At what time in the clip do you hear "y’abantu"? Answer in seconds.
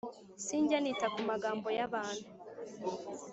1.77-2.25